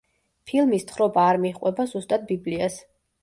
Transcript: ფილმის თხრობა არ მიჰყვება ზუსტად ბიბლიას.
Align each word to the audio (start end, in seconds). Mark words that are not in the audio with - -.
ფილმის 0.51 0.85
თხრობა 0.91 1.25
არ 1.33 1.39
მიჰყვება 1.45 1.87
ზუსტად 1.93 2.25
ბიბლიას. 2.31 2.79